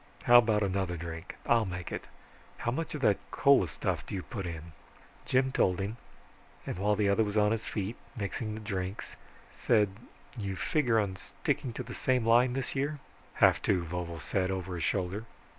How 0.23 0.39
about 0.39 0.63
another 0.63 0.97
drink? 0.97 1.35
I'll 1.45 1.67
make 1.67 1.91
it. 1.91 2.05
How 2.57 2.71
much 2.71 2.95
of 2.95 3.01
that 3.01 3.19
cola 3.29 3.67
stuff 3.67 4.03
do 4.03 4.15
you 4.15 4.23
put 4.23 4.47
in?" 4.47 4.71
Jim 5.27 5.51
told 5.51 5.79
him, 5.79 5.97
and 6.65 6.79
while 6.79 6.95
the 6.95 7.07
other 7.07 7.23
was 7.23 7.37
on 7.37 7.51
his 7.51 7.67
feet 7.67 7.95
mixing 8.17 8.55
the 8.55 8.61
drinks, 8.61 9.15
said, 9.53 9.89
"You 10.35 10.55
figure 10.55 10.97
on 10.99 11.17
sticking 11.17 11.71
to 11.73 11.83
the 11.83 11.93
same 11.93 12.25
line 12.25 12.53
this 12.53 12.75
year?" 12.75 12.97
"Have 13.35 13.61
to," 13.61 13.83
Vovo 13.83 14.17
said 14.17 14.49
over 14.49 14.73
his 14.73 14.83
shoulder. 14.83 15.25